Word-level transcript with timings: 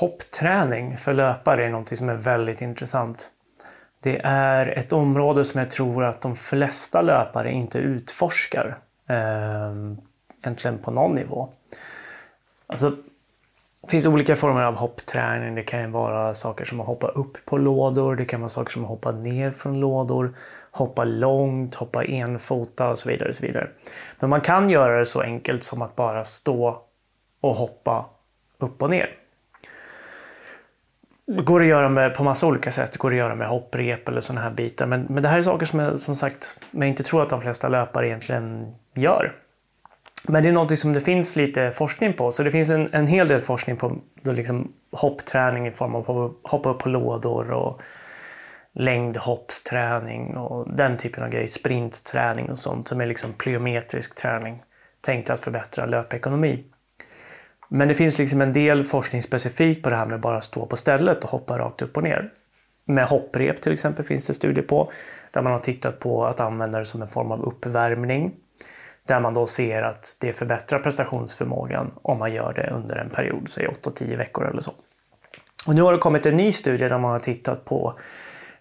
Hoppträning 0.00 0.96
för 0.96 1.14
löpare 1.14 1.64
är 1.64 1.70
något 1.70 1.96
som 1.96 2.08
är 2.08 2.14
väldigt 2.14 2.60
intressant. 2.60 3.30
Det 4.02 4.20
är 4.24 4.78
ett 4.78 4.92
område 4.92 5.44
som 5.44 5.60
jag 5.60 5.70
tror 5.70 6.04
att 6.04 6.20
de 6.20 6.36
flesta 6.36 7.02
löpare 7.02 7.52
inte 7.52 7.78
utforskar. 7.78 8.78
Eh, 9.08 9.74
egentligen 10.42 10.78
på 10.78 10.90
någon 10.90 11.14
nivå. 11.14 11.48
Alltså, 12.66 12.90
det 13.82 13.90
finns 13.90 14.06
olika 14.06 14.36
former 14.36 14.62
av 14.62 14.74
hoppträning. 14.74 15.54
Det 15.54 15.62
kan 15.62 15.92
vara 15.92 16.34
saker 16.34 16.64
som 16.64 16.80
att 16.80 16.86
hoppa 16.86 17.08
upp 17.08 17.44
på 17.44 17.58
lådor. 17.58 18.16
Det 18.16 18.24
kan 18.24 18.40
vara 18.40 18.48
saker 18.48 18.72
som 18.72 18.82
att 18.82 18.88
hoppa 18.88 19.12
ner 19.12 19.50
från 19.50 19.80
lådor. 19.80 20.34
Hoppa 20.70 21.04
långt, 21.04 21.74
hoppa 21.74 22.04
enfota 22.04 22.88
och 22.88 22.98
så 22.98 23.08
vidare. 23.08 23.28
Och 23.28 23.34
så 23.34 23.46
vidare. 23.46 23.70
Men 24.20 24.30
man 24.30 24.40
kan 24.40 24.70
göra 24.70 24.98
det 24.98 25.06
så 25.06 25.20
enkelt 25.20 25.64
som 25.64 25.82
att 25.82 25.96
bara 25.96 26.24
stå 26.24 26.82
och 27.40 27.54
hoppa 27.54 28.04
upp 28.58 28.82
och 28.82 28.90
ner. 28.90 29.19
Det 31.36 31.42
går 31.42 31.62
att 31.62 31.68
göra 31.68 31.88
med, 31.88 32.14
på 32.14 32.24
massa 32.24 32.46
olika 32.46 32.70
sätt. 32.70 32.92
Det 32.92 32.98
går 32.98 33.10
att 33.10 33.16
göra 33.16 33.34
med 33.34 33.48
hopprep 33.48 34.08
eller 34.08 34.20
sådana 34.20 34.40
här 34.40 34.50
bitar. 34.50 34.86
Men, 34.86 35.06
men 35.08 35.22
det 35.22 35.28
här 35.28 35.38
är 35.38 35.42
saker 35.42 35.66
som 35.66 35.80
jag 35.80 36.00
som 36.00 36.14
sagt 36.14 36.60
jag 36.70 36.88
inte 36.88 37.02
tror 37.02 37.22
att 37.22 37.30
de 37.30 37.40
flesta 37.40 37.68
löpare 37.68 38.08
egentligen 38.08 38.74
gör. 38.94 39.36
Men 40.28 40.42
det 40.42 40.48
är 40.48 40.52
något 40.52 40.78
som 40.78 40.92
det 40.92 41.00
finns 41.00 41.36
lite 41.36 41.72
forskning 41.72 42.12
på. 42.12 42.32
Så 42.32 42.42
det 42.42 42.50
finns 42.50 42.70
en, 42.70 42.88
en 42.92 43.06
hel 43.06 43.28
del 43.28 43.40
forskning 43.40 43.76
på 43.76 43.96
då 44.22 44.32
liksom 44.32 44.72
hoppträning 44.92 45.66
i 45.66 45.70
form 45.70 45.94
av 45.94 46.10
att 46.10 46.50
hoppa 46.50 46.70
upp 46.70 46.78
på 46.78 46.88
lådor 46.88 47.50
och 47.50 47.80
längdhoppsträning 48.72 50.36
och 50.36 50.74
den 50.76 50.96
typen 50.96 51.24
av 51.24 51.30
grejer. 51.30 51.46
Sprintträning 51.46 52.50
och 52.50 52.58
sånt 52.58 52.88
som 52.88 53.00
är 53.00 53.06
liksom 53.06 53.32
plyometrisk 53.32 54.16
träning 54.16 54.62
tänkt 55.00 55.30
att 55.30 55.40
förbättra 55.40 55.86
löpekonomi. 55.86 56.64
Men 57.72 57.88
det 57.88 57.94
finns 57.94 58.18
liksom 58.18 58.40
en 58.40 58.52
del 58.52 58.84
forskning 58.84 59.22
specifikt 59.22 59.82
på 59.82 59.90
det 59.90 59.96
här 59.96 60.06
med 60.06 60.20
bara 60.20 60.40
stå 60.40 60.66
på 60.66 60.76
stället 60.76 61.24
och 61.24 61.30
hoppa 61.30 61.58
rakt 61.58 61.82
upp 61.82 61.96
och 61.96 62.02
ner. 62.02 62.30
Med 62.84 63.06
hopprep 63.06 63.60
till 63.60 63.72
exempel 63.72 64.04
finns 64.04 64.26
det 64.26 64.34
studier 64.34 64.64
på 64.64 64.92
där 65.30 65.42
man 65.42 65.52
har 65.52 65.58
tittat 65.58 65.98
på 65.98 66.26
att 66.26 66.40
använda 66.40 66.78
det 66.78 66.84
som 66.84 67.02
en 67.02 67.08
form 67.08 67.32
av 67.32 67.44
uppvärmning. 67.44 68.32
Där 69.06 69.20
man 69.20 69.34
då 69.34 69.46
ser 69.46 69.82
att 69.82 70.16
det 70.20 70.32
förbättrar 70.32 70.78
prestationsförmågan 70.78 71.90
om 72.02 72.18
man 72.18 72.32
gör 72.32 72.52
det 72.52 72.70
under 72.70 72.96
en 72.96 73.10
period, 73.10 73.48
säg 73.48 73.66
8-10 73.66 74.16
veckor 74.16 74.48
eller 74.48 74.60
så. 74.60 74.72
Och 75.66 75.74
nu 75.74 75.82
har 75.82 75.92
det 75.92 75.98
kommit 75.98 76.26
en 76.26 76.36
ny 76.36 76.52
studie 76.52 76.88
där 76.88 76.98
man 76.98 77.10
har 77.10 77.18
tittat 77.18 77.64
på 77.64 77.98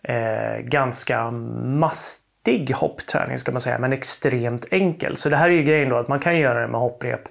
eh, 0.04 0.58
ganska 0.64 1.32
mastig 1.32 2.72
hoppträning 2.76 3.38
ska 3.38 3.52
man 3.52 3.62
säga, 3.62 3.80
men 3.80 3.94
extremt 3.94 4.66
enkel. 4.72 5.18
Så 5.18 5.30
det 5.30 5.38
här 5.38 5.50
är 5.50 5.54
ju 5.54 5.64
grejen 5.64 5.90
då 5.90 5.98
att 5.98 6.08
man 6.08 6.20
kan 6.20 6.38
göra 6.38 6.62
det 6.62 6.68
med 6.68 6.82
hopprep 6.82 7.22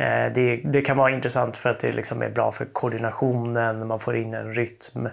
Eh, 0.00 0.32
det, 0.34 0.56
det, 0.64 0.82
kan 0.82 0.96
vara 0.96 1.10
intressant 1.10 1.56
för 1.56 1.70
att 1.70 1.78
det 1.78 1.92
liksom 1.92 2.22
är 2.22 2.28
bra 2.28 2.52
för 2.52 2.64
koordinationen, 2.64 3.86
man 3.86 4.00
får 4.00 4.16
in 4.16 4.34
en 4.34 4.54
rytm. 4.54 5.08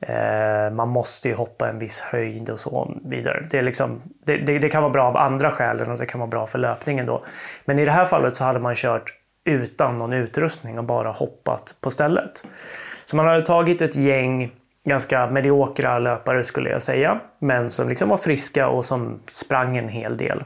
Eh, 0.00 0.70
man 0.72 0.88
måste 0.88 1.28
ju 1.28 1.34
hoppa 1.34 1.68
en 1.68 1.78
viss 1.78 2.00
höjd 2.00 2.50
och 2.50 2.60
så 2.60 2.94
vidare. 3.04 3.46
Det, 3.50 3.58
är 3.58 3.62
liksom, 3.62 4.02
det, 4.24 4.36
det, 4.36 4.58
det, 4.58 4.68
kan 4.68 4.82
vara 4.82 4.92
bra 4.92 5.04
av 5.04 5.16
andra 5.16 5.50
skäl 5.50 5.80
och 5.80 5.98
det 5.98 6.06
kan 6.06 6.20
vara 6.20 6.30
bra 6.30 6.46
för 6.46 6.58
löpningen 6.58 7.06
då. 7.06 7.24
Men 7.64 7.78
i 7.78 7.84
det 7.84 7.90
här 7.90 8.04
fallet 8.04 8.36
så 8.36 8.44
hade 8.44 8.58
man 8.58 8.74
kört 8.74 9.14
utan 9.44 9.98
någon 9.98 10.12
utrustning 10.12 10.78
och 10.78 10.84
bara 10.84 11.10
hoppat 11.10 11.74
på 11.80 11.90
stället. 11.90 12.44
Så 13.04 13.16
man 13.16 13.26
hade 13.26 13.40
tagit 13.40 13.82
ett 13.82 13.96
gäng 13.96 14.50
ganska 14.84 15.26
mediokra 15.26 15.98
löpare 15.98 16.44
skulle 16.44 16.70
jag 16.70 16.82
säga, 16.82 17.20
men 17.38 17.70
som 17.70 17.88
liksom 17.88 18.08
var 18.08 18.16
friska 18.16 18.68
och 18.68 18.84
som 18.84 19.20
sprang 19.26 19.76
en 19.76 19.88
hel 19.88 20.16
del. 20.16 20.44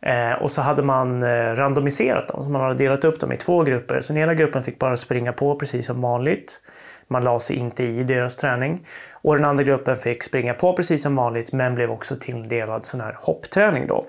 Eh, 0.00 0.32
och 0.32 0.50
så 0.50 0.62
hade 0.62 0.82
man 0.82 1.22
eh, 1.22 1.54
randomiserat 1.54 2.28
dem, 2.28 2.44
så 2.44 2.50
man 2.50 2.60
hade 2.60 2.74
delat 2.74 3.04
upp 3.04 3.20
dem 3.20 3.32
i 3.32 3.36
två 3.36 3.62
grupper. 3.62 4.00
Så 4.00 4.12
den 4.12 4.22
ena 4.22 4.34
gruppen 4.34 4.62
fick 4.62 4.78
bara 4.78 4.96
springa 4.96 5.32
på 5.32 5.56
precis 5.56 5.86
som 5.86 6.00
vanligt. 6.00 6.60
Man 7.08 7.24
la 7.24 7.40
sig 7.40 7.56
inte 7.56 7.84
i 7.84 8.04
deras 8.04 8.36
träning. 8.36 8.86
Och 9.12 9.36
den 9.36 9.44
andra 9.44 9.64
gruppen 9.64 9.96
fick 9.96 10.22
springa 10.22 10.54
på 10.54 10.72
precis 10.72 11.02
som 11.02 11.16
vanligt 11.16 11.52
men 11.52 11.74
blev 11.74 11.90
också 11.90 12.16
tilldelad 12.16 12.86
sån 12.86 13.00
här 13.00 13.16
hoppträning 13.20 13.86
då. 13.86 14.06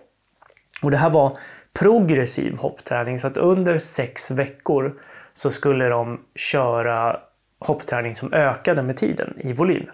Och 0.82 0.92
det 0.92 0.98
här 0.98 1.10
var 1.10 1.38
progressiv 1.80 2.58
hoppträning 2.58 3.20
så 3.20 3.28
att 3.28 3.38
under 3.38 3.78
sex 3.78 4.32
veckor 4.32 4.94
så 5.34 5.52
skulle 5.52 5.90
de 5.90 6.20
köra 6.36 7.20
hoppträning 7.60 8.16
som 8.16 8.34
ökade 8.34 8.82
med 8.82 8.98
tiden 8.98 9.34
i 9.38 9.54
volym. 9.54 9.90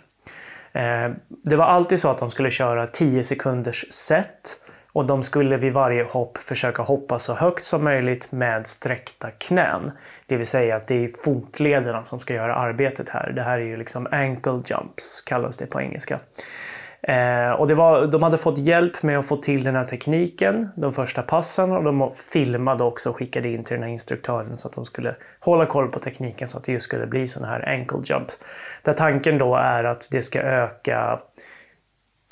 Eh, 0.73 1.11
det 1.29 1.55
var 1.55 1.65
alltid 1.65 1.99
så 1.99 2.09
att 2.09 2.17
de 2.17 2.31
skulle 2.31 2.51
köra 2.51 2.87
10 2.87 3.23
sekunders 3.23 3.85
set 3.89 4.59
och 4.95 5.05
de 5.05 5.23
skulle 5.23 5.57
vid 5.57 5.73
varje 5.73 6.03
hopp 6.03 6.37
försöka 6.37 6.83
hoppa 6.83 7.19
så 7.19 7.33
högt 7.33 7.65
som 7.65 7.83
möjligt 7.83 8.31
med 8.31 8.67
sträckta 8.67 9.31
knän. 9.31 9.91
Det 10.25 10.37
vill 10.37 10.45
säga 10.45 10.75
att 10.75 10.87
det 10.87 11.03
är 11.03 11.07
fotlederna 11.23 12.03
som 12.03 12.19
ska 12.19 12.33
göra 12.33 12.55
arbetet 12.55 13.09
här. 13.09 13.31
Det 13.35 13.41
här 13.41 13.57
är 13.57 13.63
ju 13.63 13.77
liksom 13.77 14.07
ankle 14.11 14.61
jumps 14.65 15.21
kallas 15.21 15.57
det 15.57 15.65
på 15.65 15.81
engelska. 15.81 16.19
Eh, 17.01 17.51
och 17.51 17.67
det 17.67 17.75
var, 17.75 18.07
de 18.07 18.23
hade 18.23 18.37
fått 18.37 18.57
hjälp 18.57 19.03
med 19.03 19.19
att 19.19 19.27
få 19.27 19.35
till 19.35 19.63
den 19.63 19.75
här 19.75 19.83
tekniken 19.83 20.69
de 20.75 20.93
första 20.93 21.21
passen 21.21 21.71
och 21.71 21.83
de 21.83 22.11
filmade 22.33 22.83
också 22.83 23.09
och 23.09 23.15
skickade 23.15 23.49
in 23.49 23.63
till 23.63 23.73
den 23.73 23.83
här 23.83 23.89
instruktören 23.89 24.57
så 24.57 24.67
att 24.67 24.73
de 24.73 24.85
skulle 24.85 25.15
hålla 25.39 25.65
koll 25.65 25.87
på 25.87 25.99
tekniken 25.99 26.47
så 26.47 26.57
att 26.57 26.63
det 26.63 26.71
just 26.71 26.85
skulle 26.85 27.07
bli 27.07 27.27
sådana 27.27 27.53
här 27.53 27.69
ankle 27.69 27.99
jumps. 28.03 28.39
Där 28.81 28.93
tanken 28.93 29.37
då 29.37 29.55
är 29.55 29.83
att 29.83 30.07
det 30.11 30.21
ska 30.21 30.39
öka 30.39 31.19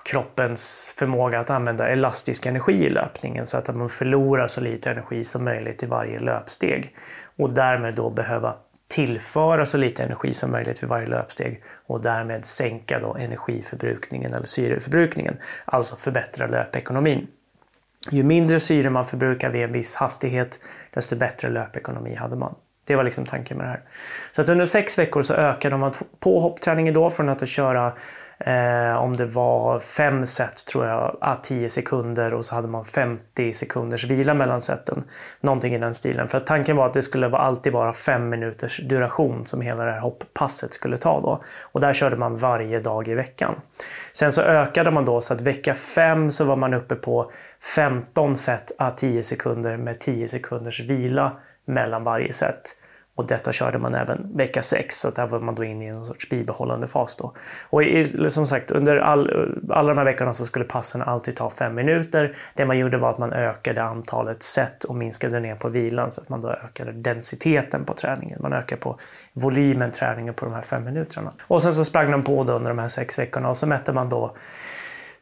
kroppens 0.03 0.94
förmåga 0.97 1.40
att 1.40 1.50
använda 1.50 1.90
elastisk 1.90 2.46
energi 2.46 2.86
i 2.86 2.90
löpningen 2.90 3.47
så 3.47 3.58
att 3.58 3.75
man 3.75 3.90
förlorar 3.90 4.47
så 4.47 4.62
lite 4.62 4.91
energi 4.91 5.24
som 5.24 5.44
möjligt 5.44 5.84
i 5.84 5.86
varje 5.86 6.19
löpsteg 6.19 6.96
och 7.38 7.50
därmed 7.50 7.96
då 7.96 8.09
behöva 8.09 8.56
tillföra 8.88 9.66
så 9.66 9.78
lite 9.78 10.03
energi 10.03 10.34
som 10.34 10.52
möjligt 10.52 10.84
vid 10.84 10.90
varje 10.90 11.08
löpsteg 11.08 11.59
och 11.86 12.02
därmed 12.02 12.46
sänka 12.46 13.00
då 13.00 13.16
energiförbrukningen 13.16 14.34
eller 14.34 14.46
syreförbrukningen, 14.46 15.38
alltså 15.66 15.96
förbättra 15.96 16.47
löpekonomin. 16.47 17.28
Ju 18.12 18.24
mindre 18.24 18.59
syre 18.59 18.90
man 18.90 19.06
förbrukar 19.06 19.50
vid 19.50 19.63
en 19.63 19.72
viss 19.72 19.96
hastighet, 19.96 20.59
desto 20.94 21.16
bättre 21.16 21.50
löpekonomi 21.50 22.16
hade 22.16 22.36
man. 22.36 22.56
Det 22.86 22.96
var 22.96 23.03
liksom 23.03 23.25
tanken 23.25 23.58
med 23.58 23.66
det 23.66 23.69
här. 23.69 23.81
Så 24.31 24.42
att 24.42 24.50
under 24.50 24.66
sex 24.66 24.97
veckor 24.97 25.22
så 25.22 25.34
ökade 25.34 25.78
man 25.78 25.94
på 26.19 26.40
hoppträningen 26.40 26.94
då 26.94 27.09
från 27.09 27.30
att 27.30 27.47
köra 27.47 27.94
Eh, 28.38 28.95
om 28.95 29.16
det 29.17 29.25
var 29.25 29.79
fem 29.79 30.25
set 30.25 30.66
tror 30.66 30.88
jag, 30.88 31.17
a 31.21 31.38
10 31.44 31.69
sekunder 31.69 32.33
och 32.33 32.45
så 32.45 32.55
hade 32.55 32.67
man 32.67 32.85
50 32.85 33.53
sekunders 33.53 34.03
vila 34.03 34.33
mellan 34.33 34.61
seten. 34.61 35.03
Någonting 35.41 35.75
i 35.75 35.77
den 35.77 35.94
stilen. 35.94 36.27
För 36.27 36.39
tanken 36.39 36.75
var 36.75 36.85
att 36.85 36.94
det 36.94 37.01
skulle 37.01 37.27
vara 37.27 37.41
alltid 37.41 37.73
vara 37.73 37.94
fem 37.94 38.29
minuters 38.29 38.77
duration 38.77 39.45
som 39.45 39.61
hela 39.61 39.85
det 39.85 39.91
här 39.91 39.99
hopppasset 39.99 40.73
skulle 40.73 40.97
ta 40.97 41.21
då. 41.21 41.44
Och 41.61 41.81
där 41.81 41.94
körde 41.94 42.16
man 42.16 42.38
varje 42.38 42.79
dag 42.79 43.07
i 43.07 43.13
veckan. 43.13 43.55
Sen 44.13 44.31
så 44.31 44.41
ökade 44.41 44.91
man 44.91 45.05
då 45.05 45.21
så 45.21 45.33
att 45.33 45.41
vecka 45.41 45.73
fem 45.73 46.31
så 46.31 46.45
var 46.45 46.55
man 46.55 46.73
uppe 46.73 46.95
på 46.95 47.31
15 47.75 48.35
set 48.35 48.71
a 48.77 48.91
10 48.91 49.23
sekunder 49.23 49.77
med 49.77 50.00
10 50.00 50.27
sekunders 50.27 50.79
vila 50.79 51.31
mellan 51.65 52.03
varje 52.03 52.33
set. 52.33 52.75
Och 53.16 53.28
detta 53.28 53.51
körde 53.51 53.78
man 53.78 53.96
även 53.96 54.38
vecka 54.38 54.62
6, 54.62 55.00
så 55.00 55.09
där 55.09 55.28
var 55.28 55.40
man 55.40 55.56
då 55.56 55.63
inne 55.63 55.85
i 55.85 55.88
en 55.88 56.06
sorts 56.06 56.29
bibehållande 56.29 56.88
fas. 56.88 57.16
Då. 57.16 57.34
Och 57.69 57.84
i, 57.84 58.29
som 58.29 58.47
sagt, 58.47 58.72
under 58.72 58.97
all, 58.97 59.53
alla 59.69 59.90
de 59.90 59.97
här 59.97 60.06
veckorna 60.06 60.34
så 60.34 60.46
skulle 60.46 60.66
passen 60.66 61.01
alltid 61.01 61.35
ta 61.35 61.50
fem 61.50 61.75
minuter. 61.75 62.38
Det 62.53 62.66
man 62.66 62.78
gjorde 62.78 62.97
var 62.97 63.09
att 63.09 63.18
man 63.18 63.34
ökade 63.34 63.84
antalet 63.84 64.44
set 64.44 64.84
och 64.84 64.96
minskade 64.96 65.40
ner 65.40 65.56
på 65.56 65.69
vilan 65.69 66.12
så 66.12 66.22
att 66.22 66.29
man 66.29 66.41
då 66.41 66.50
ökade 66.50 66.91
densiteten 66.91 67.85
på 67.85 67.94
träningen. 67.94 68.40
Man 68.41 68.53
ökade 68.53 68.81
på 68.81 68.97
volymen 69.34 69.91
träningen 69.91 70.34
på 70.34 70.45
de 70.45 70.53
här 70.53 70.62
fem 70.62 70.84
minuterna. 70.84 71.34
Och 71.41 71.62
sen 71.62 71.74
så 71.74 71.85
sprang 71.85 72.12
de 72.12 72.24
på 72.24 72.44
då 72.44 72.53
under 72.53 72.69
de 72.69 72.80
här 72.80 72.88
sex 72.88 73.19
veckorna 73.19 73.50
och 73.50 73.57
så 73.57 73.68
mätte 73.68 73.94
man 73.94 74.09
då 74.09 74.35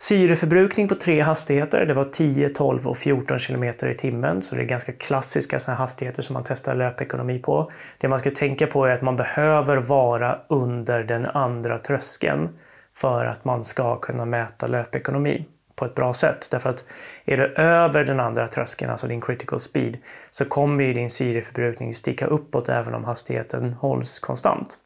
Syreförbrukning 0.02 0.88
på 0.88 0.96
tre 0.96 1.22
hastigheter. 1.22 1.86
Det 1.86 1.94
var 1.94 2.04
10, 2.04 2.50
12 2.50 2.88
och 2.88 2.98
14 2.98 3.40
km 3.40 3.64
i 3.64 3.96
timmen. 3.98 4.42
Så 4.42 4.56
det 4.56 4.62
är 4.62 4.66
ganska 4.66 4.92
klassiska 4.92 5.60
såna 5.60 5.78
hastigheter 5.78 6.22
som 6.24 6.34
man 6.34 6.44
testar 6.48 6.76
löpekonomi 6.76 7.40
på. 7.40 7.72
Det 7.98 8.08
man 8.08 8.20
ska 8.20 8.32
tänka 8.32 8.68
på 8.68 8.86
är 8.86 8.96
att 8.96 9.02
man 9.02 9.16
behöver 9.16 9.78
vara 9.78 10.40
under 10.48 11.04
den 11.04 11.26
andra 11.26 11.78
tröskeln 11.78 12.50
för 12.96 13.26
att 13.26 13.46
man 13.46 13.64
ska 13.64 14.00
kunna 14.00 14.26
mäta 14.26 14.68
löpekonomi 14.68 15.46
på 15.76 15.86
ett 15.86 15.96
bra 15.96 16.14
sätt. 16.14 16.48
Därför 16.52 16.70
att 16.70 16.84
är 17.26 17.38
du 17.38 17.46
över 17.56 18.04
den 18.04 18.20
andra 18.20 18.48
tröskeln, 18.48 18.92
alltså 18.92 19.08
din 19.08 19.22
critical 19.22 19.60
speed, 19.60 19.98
så 20.32 20.46
kommer 20.46 20.84
ju 20.84 20.94
din 20.94 21.10
syreförbrukning 21.10 21.94
sticka 21.94 22.26
uppåt 22.26 22.70
även 22.70 22.94
om 22.94 23.04
hastigheten 23.04 23.74
hålls 23.74 24.20
konstant. 24.20 24.78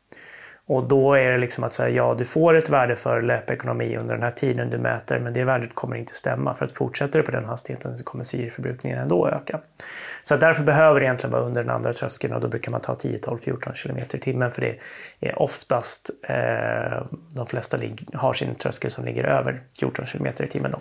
Och 0.68 0.84
då 0.84 1.14
är 1.14 1.32
det 1.32 1.38
liksom 1.38 1.64
att 1.64 1.74
säga 1.74 1.90
ja, 1.90 2.16
du 2.18 2.26
får 2.26 2.54
ett 2.54 2.70
värde 2.70 2.96
för 2.96 3.22
löpekonomi 3.22 3.98
under 3.98 4.16
den 4.16 4.24
här 4.24 4.32
tiden 4.32 4.70
du 4.70 4.78
mäter, 4.78 5.20
men 5.20 5.34
det 5.34 5.44
värdet 5.44 5.76
kommer 5.76 5.96
inte 5.96 6.14
stämma 6.14 6.54
för 6.54 6.66
att 6.66 6.72
fortsätter 6.72 7.20
du 7.20 7.26
på 7.26 7.32
den 7.32 7.46
hastigheten 7.46 7.98
så 7.98 8.04
kommer 8.04 8.24
syreförbrukningen 8.24 9.00
ändå 9.00 9.28
öka. 9.28 9.60
Så 10.22 10.36
därför 10.36 10.64
behöver 10.64 11.00
det 11.00 11.06
egentligen 11.06 11.32
vara 11.32 11.44
under 11.44 11.64
den 11.64 11.72
andra 11.72 11.94
tröskeln 11.94 12.34
och 12.34 12.42
då 12.42 12.48
brukar 12.48 12.72
man 12.72 12.82
ta 12.82 12.96
10, 12.96 13.18
12, 13.18 13.38
14 13.38 13.74
km 13.74 13.98
i 13.98 14.06
timmen 14.06 14.52
för 14.52 14.62
det 14.62 14.80
är 15.20 15.42
oftast 15.42 16.10
eh, 16.24 17.06
de 17.36 17.46
flesta 17.46 17.78
har 18.14 18.34
sin 18.34 18.56
tröskel 18.56 18.92
som 18.92 19.06
ligger 19.06 19.24
över 19.24 19.62
14 19.80 20.06
km 20.06 20.28
i 20.40 20.48
timmen. 20.48 20.72
Då. 20.72 20.80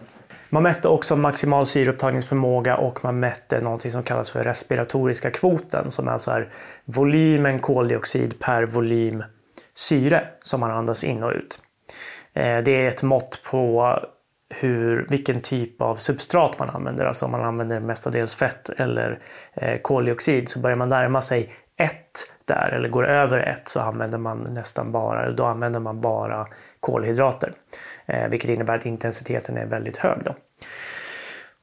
Man 0.49 0.63
mätte 0.63 0.89
också 0.89 1.17
maximal 1.17 1.67
syreupptagningsförmåga 1.67 2.77
och 2.77 3.05
man 3.05 3.21
mätte 3.21 3.61
någonting 3.61 3.91
som 3.91 4.03
kallas 4.03 4.31
för 4.31 4.45
respiratoriska 4.45 5.31
kvoten 5.31 5.91
som 5.91 6.09
alltså 6.09 6.31
är 6.31 6.49
volymen 6.85 7.59
koldioxid 7.59 8.41
per 8.41 8.63
volym 8.63 9.25
syre 9.75 10.27
som 10.41 10.61
man 10.61 10.71
andas 10.71 11.05
in 11.05 11.23
och 11.23 11.33
ut. 11.33 11.63
Eh, 12.33 12.59
det 12.59 12.71
är 12.71 12.89
ett 12.89 13.03
mått 13.03 13.43
på 13.45 13.99
hur, 14.49 15.07
vilken 15.11 15.41
typ 15.41 15.83
av 15.83 15.97
substrat 15.97 16.59
man 16.59 16.71
använder. 16.71 17.05
Alltså 17.05 17.25
om 17.25 17.31
man 17.31 17.45
använder 17.45 17.81
mestadels 17.81 18.37
fett 18.37 18.69
eller 18.69 19.19
eh, 19.55 19.81
koldioxid 19.81 20.49
så 20.49 20.59
börjar 20.59 20.77
man 20.77 20.89
närma 20.89 21.21
sig 21.21 21.53
ett 21.77 22.33
där 22.45 22.69
eller 22.69 22.89
går 22.89 23.07
över 23.07 23.39
ett 23.39 23.69
så 23.69 23.81
använder 23.81 24.19
man 24.19 24.39
nästan 24.39 24.93
bara, 24.93 25.31
då 25.31 25.45
använder 25.45 25.81
man 25.81 26.01
bara 26.01 26.47
kolhydrater. 26.81 27.53
Eh, 28.07 28.29
vilket 28.29 28.51
innebär 28.51 28.77
att 28.77 28.87
intensiteten 28.87 29.57
är 29.57 29.67
väldigt 29.67 29.97
hög. 29.97 30.19
Då. 30.25 30.35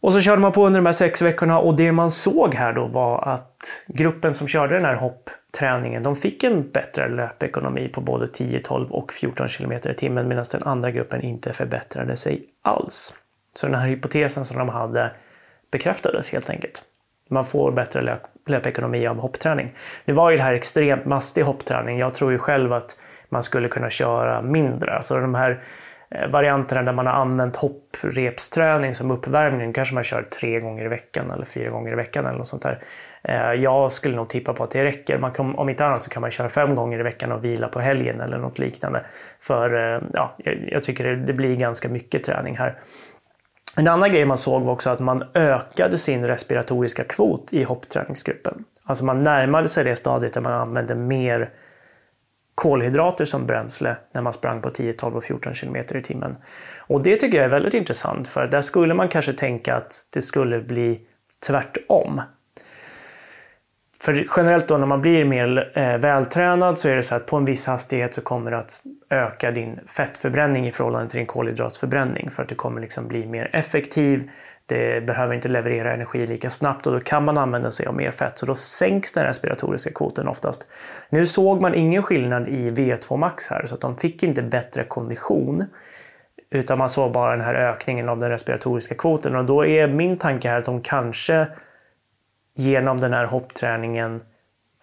Och 0.02 0.14
så 0.14 0.22
körde 0.22 0.42
man 0.42 0.52
på 0.52 0.66
under 0.66 0.80
de 0.80 0.86
här 0.86 0.94
sex 0.94 1.22
veckorna 1.22 1.60
och 1.60 1.76
det 1.76 1.92
man 1.92 2.12
såg 2.12 2.56
här 2.56 2.74
då 2.74 2.88
var 2.88 3.28
att 3.28 3.84
gruppen 3.88 4.34
som 4.34 4.48
körde 4.48 4.76
den 4.76 4.86
här 4.86 4.96
hoppträningen, 4.96 6.04
de 6.04 6.16
fick 6.16 6.44
en 6.44 6.72
bättre 6.72 7.10
löpekonomi 7.10 7.88
på 7.88 8.02
både 8.02 8.28
10, 8.28 8.60
12 8.60 8.92
och 8.92 9.14
14 9.14 9.48
km 9.48 9.72
i 9.72 9.94
timmen 9.94 10.28
medan 10.28 10.46
den 10.52 10.64
andra 10.64 10.92
gruppen 10.92 11.22
inte 11.22 11.54
förbättrade 11.54 12.16
sig 12.16 12.44
alls. 12.62 13.14
Så 13.54 13.68
den 13.68 13.76
här 13.76 13.88
hypotesen 13.88 14.46
som 14.46 14.58
de 14.58 14.70
hade 14.70 15.12
bekräftades 15.72 16.32
helt 16.32 16.50
enkelt. 16.50 16.84
Man 17.30 17.46
får 17.46 17.72
bättre 17.72 18.02
löp 18.02 18.22
löpekonomi 18.46 19.08
av 19.08 19.20
hoppträning. 19.20 19.76
Nu 20.06 20.14
var 20.14 20.30
ju 20.30 20.38
det 20.38 20.44
här 20.44 20.54
extremt 20.54 21.06
mastig 21.06 21.44
hoppträning. 21.44 22.00
Jag 22.00 22.14
tror 22.14 22.32
ju 22.32 22.38
själv 22.38 22.74
att 22.74 22.98
man 23.30 23.44
skulle 23.44 23.68
kunna 23.68 23.90
köra 23.90 24.42
mindre. 24.42 24.96
Alltså 24.96 25.20
de 25.20 25.36
här 25.36 25.64
Eh, 26.16 26.28
varianterna 26.28 26.84
där 26.84 26.94
man 26.94 27.06
har 27.06 27.14
använt 27.14 27.56
hopprepsträning 27.56 28.96
som 28.96 29.12
uppvärmning. 29.12 29.74
Kanske 29.74 29.94
man 29.94 30.04
kör 30.04 30.24
tre 30.24 30.60
gånger 30.60 30.86
i 30.86 30.88
veckan 30.88 31.32
eller 31.32 31.46
fyra 31.46 31.70
gånger 31.70 31.92
i 31.92 31.96
veckan 31.96 32.26
eller 32.26 32.38
något 32.38 32.48
sånt 32.48 32.62
där. 32.62 32.84
Eh, 33.24 33.54
jag 33.54 33.92
skulle 33.92 34.16
nog 34.16 34.30
tippa 34.30 34.54
på 34.54 34.64
att 34.64 34.72
det 34.72 34.84
räcker. 34.84 35.18
Man 35.18 35.32
kan, 35.32 35.56
om 35.56 35.70
inte 35.70 35.86
annat 35.86 36.04
så 36.04 36.10
kan 36.10 36.22
man 36.22 36.32
köra 36.32 36.50
fem 36.50 36.76
gånger 36.76 37.00
i 37.00 37.04
veckan 37.04 37.32
och 37.32 37.46
vila 37.46 37.68
på 37.68 37.80
helgen 37.80 38.22
eller 38.22 38.38
något 38.38 38.60
liknande. 38.60 39.06
För 39.40 39.96
eh, 39.96 40.02
ja, 40.14 40.36
jag 40.68 40.84
tycker 40.84 41.04
det, 41.04 41.16
det 41.16 41.34
blir 41.34 41.56
ganska 41.56 41.90
mycket 41.90 42.24
träning 42.24 42.58
här. 42.58 42.80
En 43.76 43.88
annan 43.88 44.12
grej 44.12 44.26
man 44.26 44.38
såg 44.38 44.62
var 44.62 44.74
också 44.74 44.90
att 44.90 45.00
man 45.00 45.24
ökade 45.34 45.98
sin 45.98 46.28
respiratoriska 46.28 47.04
kvot 47.04 47.54
i 47.54 47.64
hoppträningsgruppen. 47.64 48.64
Alltså 48.84 49.06
man 49.06 49.24
närmade 49.24 49.68
sig 49.68 49.84
det 49.84 49.96
stadiet 49.96 50.34
där 50.34 50.42
man 50.42 50.54
använde 50.54 50.96
mer 50.96 51.50
kolhydrater 52.56 53.26
som 53.26 53.46
bränsle 53.46 53.96
när 54.12 54.22
man 54.22 54.34
sprang 54.34 54.62
på 54.62 54.70
10, 54.70 54.94
12 54.94 55.18
och 55.18 55.24
14 55.24 55.54
km 55.54 55.76
i 55.76 56.02
timmen. 56.02 56.38
Och 56.78 57.04
det 57.04 57.16
tycker 57.16 57.38
jag 57.38 57.46
är 57.46 57.50
väldigt 57.50 57.74
intressant 57.74 58.28
för 58.28 58.48
där 58.48 58.62
skulle 58.62 58.94
man 58.94 59.10
kanske 59.10 59.34
tänka 59.34 59.76
att 59.76 59.94
det 60.14 60.22
skulle 60.22 60.62
bli 60.62 61.02
tvärtom. 61.48 62.22
För 64.02 64.26
generellt 64.38 64.68
då 64.68 64.78
när 64.78 64.86
man 64.86 65.02
blir 65.02 65.26
mer 65.26 65.72
eh, 65.76 65.98
vältränad 65.98 66.80
så 66.80 66.90
är 66.90 66.96
det 66.96 67.04
så 67.04 67.16
att 67.16 67.26
på 67.26 67.38
en 67.38 67.46
viss 67.46 67.68
hastighet 67.68 68.14
så 68.14 68.22
kommer 68.22 68.52
det 68.52 68.58
att 68.58 68.82
öka 69.10 69.52
din 69.52 69.80
fettförbränning 69.88 70.68
i 70.68 70.72
förhållande 70.72 71.10
till 71.10 71.18
din 71.18 71.28
kolhydratsförbränning 71.28 72.32
för 72.32 72.44
att 72.44 72.50
du 72.50 72.56
kommer 72.56 72.82
liksom 72.82 73.08
bli 73.08 73.26
mer 73.26 73.50
effektiv. 73.54 74.30
Det 74.72 75.02
behöver 75.02 75.34
inte 75.34 75.50
leverera 75.50 75.94
energi 75.94 76.28
lika 76.28 76.50
snabbt 76.50 76.88
och 76.88 76.94
då 76.94 77.00
kan 77.00 77.26
man 77.26 77.38
använda 77.38 77.72
sig 77.72 77.86
av 77.86 77.96
mer 77.96 78.12
fett 78.12 78.38
så 78.38 78.46
då 78.46 78.56
sänks 78.56 79.12
den 79.12 79.26
respiratoriska 79.26 79.92
kvoten 79.94 80.28
oftast. 80.28 80.68
Nu 81.10 81.26
såg 81.26 81.62
man 81.62 81.76
ingen 81.76 82.04
skillnad 82.04 82.48
i 82.48 82.72
V2 82.72 83.18
max 83.18 83.48
här 83.48 83.66
så 83.66 83.76
att 83.76 83.82
de 83.82 83.98
fick 83.98 84.24
inte 84.24 84.42
bättre 84.42 84.84
kondition 84.84 85.66
utan 86.50 86.78
man 86.78 86.90
såg 86.90 87.12
bara 87.12 87.32
den 87.32 87.46
här 87.46 87.56
ökningen 87.56 88.10
av 88.10 88.20
den 88.20 88.30
respiratoriska 88.30 88.96
kvoten 88.96 89.36
och 89.36 89.46
då 89.46 89.66
är 89.66 89.88
min 89.88 90.18
tanke 90.18 90.50
här 90.50 90.60
att 90.60 90.66
de 90.66 90.82
kanske 90.82 91.48
genom 92.56 93.00
den 93.00 93.14
här 93.14 93.26
hoppträningen 93.26 94.22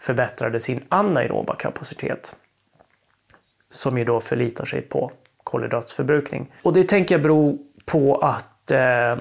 förbättrade 0.00 0.60
sin 0.60 0.84
anaeroba 0.88 1.54
kapacitet 1.54 2.36
som 3.70 3.98
ju 3.98 4.04
då 4.04 4.20
förlitar 4.20 4.64
sig 4.64 4.82
på 4.82 5.12
kolhydratsförbrukning. 5.44 6.52
Och 6.62 6.72
det 6.72 6.88
tänker 6.88 7.14
jag 7.14 7.22
beror 7.22 7.58
på 7.86 8.16
att 8.16 8.70
eh, 8.70 9.16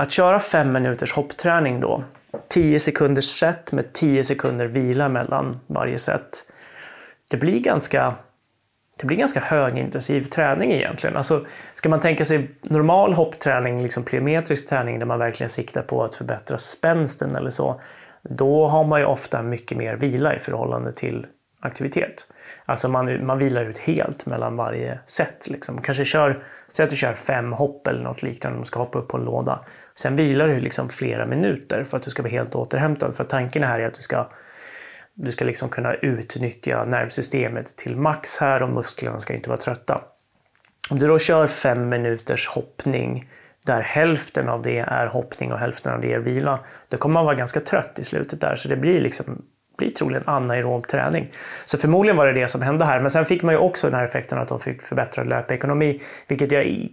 att 0.00 0.10
köra 0.10 0.38
fem 0.38 0.72
minuters 0.72 1.12
hoppträning 1.12 1.80
då, 1.80 2.04
10 2.48 2.80
sekunders 2.80 3.24
set 3.24 3.72
med 3.72 3.92
10 3.92 4.24
sekunder 4.24 4.66
vila 4.66 5.08
mellan 5.08 5.60
varje 5.66 5.98
set. 5.98 6.44
Det 7.30 7.36
blir 7.36 7.60
ganska 7.60 8.14
det 8.96 9.06
blir 9.06 9.16
ganska 9.16 9.40
högintensiv 9.40 10.22
träning 10.22 10.72
egentligen. 10.72 11.16
Alltså, 11.16 11.46
ska 11.74 11.88
man 11.88 12.00
tänka 12.00 12.24
sig 12.24 12.50
normal 12.62 13.12
hoppträning, 13.12 13.82
liksom 13.82 14.02
plyometrisk 14.04 14.68
träning 14.68 14.98
där 14.98 15.06
man 15.06 15.18
verkligen 15.18 15.50
siktar 15.50 15.82
på 15.82 16.04
att 16.04 16.14
förbättra 16.14 16.58
spänsten 16.58 17.36
eller 17.36 17.50
så, 17.50 17.80
då 18.22 18.68
har 18.68 18.84
man 18.84 19.00
ju 19.00 19.06
ofta 19.06 19.42
mycket 19.42 19.78
mer 19.78 19.96
vila 19.96 20.36
i 20.36 20.38
förhållande 20.38 20.92
till 20.92 21.26
aktivitet. 21.60 22.26
Alltså 22.64 22.88
man, 22.88 23.26
man 23.26 23.38
vilar 23.38 23.64
ut 23.64 23.78
helt 23.78 24.26
mellan 24.26 24.56
varje 24.56 24.98
set. 25.06 25.46
Liksom. 25.48 25.82
Kanske 25.82 26.04
kör, 26.04 26.44
säg 26.70 26.84
att 26.84 26.90
du 26.90 26.96
kör 26.96 27.14
fem 27.14 27.52
hopp 27.52 27.86
eller 27.86 28.02
något 28.02 28.22
liknande, 28.22 28.58
du 28.58 28.64
ska 28.64 28.78
hoppa 28.78 28.98
upp 28.98 29.08
på 29.08 29.16
en 29.16 29.24
låda. 29.24 29.64
Sen 29.94 30.16
vilar 30.16 30.48
du 30.48 30.60
liksom 30.60 30.88
flera 30.88 31.26
minuter 31.26 31.84
för 31.84 31.96
att 31.96 32.02
du 32.02 32.10
ska 32.10 32.22
bli 32.22 32.30
helt 32.30 32.54
återhämtad. 32.54 33.16
För 33.16 33.24
tanken 33.24 33.62
här 33.62 33.80
är 33.80 33.86
att 33.86 33.94
du 33.94 34.02
ska, 34.02 34.28
du 35.14 35.30
ska 35.30 35.44
liksom 35.44 35.68
kunna 35.68 35.94
utnyttja 35.94 36.84
nervsystemet 36.84 37.76
till 37.76 37.96
max 37.96 38.38
här 38.38 38.62
och 38.62 38.70
musklerna 38.70 39.20
ska 39.20 39.34
inte 39.34 39.48
vara 39.48 39.60
trötta. 39.60 40.04
Om 40.90 40.98
du 40.98 41.06
då 41.06 41.18
kör 41.18 41.46
fem 41.46 41.88
minuters 41.88 42.48
hoppning 42.48 43.28
där 43.62 43.80
hälften 43.80 44.48
av 44.48 44.62
det 44.62 44.78
är 44.78 45.06
hoppning 45.06 45.52
och 45.52 45.58
hälften 45.58 45.92
av 45.92 46.00
det 46.00 46.12
är 46.12 46.18
vila, 46.18 46.60
då 46.88 46.96
kommer 46.96 47.12
man 47.12 47.24
vara 47.24 47.34
ganska 47.34 47.60
trött 47.60 47.98
i 47.98 48.04
slutet 48.04 48.40
där. 48.40 48.56
Så 48.56 48.68
det 48.68 48.76
blir 48.76 49.00
liksom 49.00 49.42
blir 49.80 49.90
troligen 49.90 50.22
anaerob 50.26 50.86
träning. 50.86 51.32
Så 51.64 51.78
förmodligen 51.78 52.16
var 52.16 52.26
det 52.26 52.32
det 52.32 52.48
som 52.48 52.62
hände 52.62 52.84
här. 52.84 53.00
Men 53.00 53.10
sen 53.10 53.26
fick 53.26 53.42
man 53.42 53.54
ju 53.54 53.58
också 53.58 53.86
den 53.86 53.96
här 53.96 54.04
effekten 54.04 54.38
att 54.38 54.48
de 54.48 54.60
fick 54.60 54.82
förbättrad 54.82 55.26
löpekonomi, 55.26 56.00
vilket 56.28 56.52
jag 56.52 56.88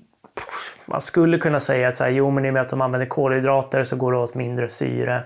man 0.86 1.02
skulle 1.02 1.38
kunna 1.38 1.60
säga 1.60 1.88
att 1.88 1.98
så 1.98 2.04
här, 2.04 2.12
jo, 2.12 2.32
men 2.32 2.46
i 2.46 2.50
och 2.50 2.54
med 2.54 2.62
att 2.62 2.70
de 2.70 2.82
använder 2.82 3.08
kolhydrater 3.08 3.84
så 3.84 3.96
går 3.96 4.12
det 4.12 4.18
åt 4.18 4.36
mindre 4.36 4.70
syre. 4.70 5.24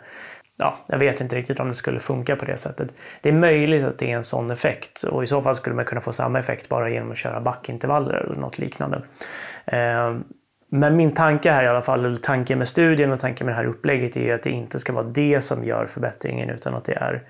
Ja, 0.57 0.77
jag 0.87 0.99
vet 0.99 1.21
inte 1.21 1.35
riktigt 1.35 1.59
om 1.59 1.67
det 1.67 1.75
skulle 1.75 1.99
funka 1.99 2.35
på 2.35 2.45
det 2.45 2.57
sättet. 2.57 2.93
Det 3.21 3.29
är 3.29 3.33
möjligt 3.33 3.83
att 3.83 3.97
det 3.97 4.11
är 4.11 4.15
en 4.15 4.23
sån 4.23 4.51
effekt 4.51 5.03
och 5.03 5.23
i 5.23 5.27
så 5.27 5.41
fall 5.41 5.55
skulle 5.55 5.75
man 5.75 5.85
kunna 5.85 6.01
få 6.01 6.11
samma 6.11 6.39
effekt 6.39 6.69
bara 6.69 6.89
genom 6.89 7.11
att 7.11 7.17
köra 7.17 7.41
backintervaller 7.41 8.13
eller 8.13 8.35
något 8.35 8.57
liknande. 8.57 9.01
Ehm, 9.65 10.23
men 10.69 10.95
min 10.95 11.11
tanke 11.11 11.51
här 11.51 11.63
i 11.63 11.67
alla 11.67 11.81
fall, 11.81 12.05
eller 12.05 12.17
tanken 12.17 12.57
med 12.57 12.67
studien 12.67 13.11
och 13.11 13.19
tanken 13.19 13.45
med 13.45 13.53
det 13.55 13.57
här 13.57 13.65
upplägget 13.65 14.17
är 14.17 14.35
att 14.35 14.43
det 14.43 14.49
inte 14.49 14.79
ska 14.79 14.93
vara 14.93 15.05
det 15.05 15.41
som 15.41 15.63
gör 15.63 15.85
förbättringen 15.85 16.49
utan 16.49 16.73
att 16.73 16.85
det 16.85 16.93
är 16.93 17.21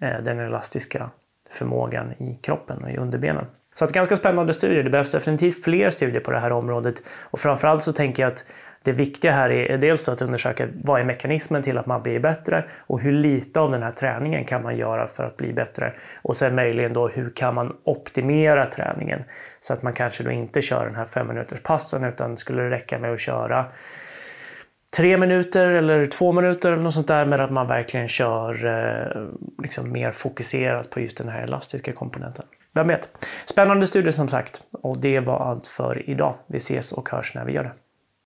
Eh, 0.00 0.22
den 0.22 0.40
elastiska 0.40 1.10
förmågan 1.50 2.12
i 2.12 2.38
kroppen 2.42 2.84
och 2.84 2.90
i 2.90 2.96
underbenen. 2.96 3.46
Så 3.74 3.84
att 3.84 3.92
ganska 3.92 4.16
spännande 4.16 4.52
studier. 4.52 4.82
Det 4.82 4.90
behövs 4.90 5.12
definitivt 5.12 5.64
fler 5.64 5.90
studier 5.90 6.20
på 6.20 6.30
det 6.30 6.38
här 6.38 6.52
området 6.52 7.02
och 7.08 7.38
framförallt 7.38 7.84
så 7.84 7.92
tänker 7.92 8.22
jag 8.22 8.32
att 8.32 8.44
det 8.82 8.92
viktiga 8.92 9.32
här 9.32 9.50
är 9.50 9.78
dels 9.78 10.08
att 10.08 10.22
undersöka 10.22 10.68
vad 10.84 11.00
är 11.00 11.04
mekanismen 11.04 11.62
till 11.62 11.78
att 11.78 11.86
man 11.86 12.02
blir 12.02 12.18
bättre 12.18 12.64
och 12.78 13.00
hur 13.00 13.12
lite 13.12 13.60
av 13.60 13.70
den 13.70 13.82
här 13.82 13.92
träningen 13.92 14.44
kan 14.44 14.62
man 14.62 14.76
göra 14.76 15.06
för 15.06 15.24
att 15.24 15.36
bli 15.36 15.52
bättre 15.52 15.92
och 16.22 16.36
sen 16.36 16.54
möjligen 16.54 16.92
då 16.92 17.08
hur 17.08 17.30
kan 17.30 17.54
man 17.54 17.76
optimera 17.84 18.66
träningen 18.66 19.24
så 19.60 19.72
att 19.72 19.82
man 19.82 19.92
kanske 19.92 20.22
då 20.22 20.30
inte 20.30 20.62
kör 20.62 20.86
den 20.86 20.94
här 20.94 21.04
fem 21.04 21.28
minuters 21.28 21.60
passen 21.60 22.04
utan 22.04 22.36
skulle 22.36 22.62
det 22.62 22.70
räcka 22.70 22.98
med 22.98 23.12
att 23.12 23.20
köra 23.20 23.66
tre 24.96 25.16
minuter 25.16 25.66
eller 25.66 26.06
två 26.06 26.32
minuter 26.32 26.72
eller 26.72 26.82
något 26.82 26.94
sånt 26.94 27.08
där 27.08 27.24
med 27.24 27.40
att 27.40 27.50
man 27.50 27.66
verkligen 27.66 28.08
kör 28.08 28.66
eh, 28.66 29.22
liksom 29.62 29.92
mer 29.92 30.10
fokuserat 30.10 30.90
på 30.90 31.00
just 31.00 31.18
den 31.18 31.28
här 31.28 31.42
elastiska 31.42 31.92
komponenten. 31.92 32.44
Vem 32.72 32.86
vet? 32.86 33.26
Spännande 33.44 33.86
studie 33.86 34.12
som 34.12 34.28
sagt 34.28 34.62
och 34.70 34.98
det 34.98 35.20
var 35.20 35.38
allt 35.38 35.66
för 35.66 36.10
idag. 36.10 36.34
Vi 36.46 36.56
ses 36.56 36.92
och 36.92 37.08
hörs 37.08 37.34
när 37.34 37.44
vi 37.44 37.52
gör 37.52 37.64
det. 37.64 37.72